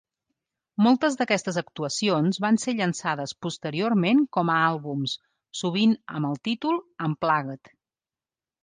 [0.85, 5.15] Moltes d'aquestes actuacions van ser llançades posteriorment com a àlbums,
[5.63, 7.77] sovint amb el títol "Unplugged".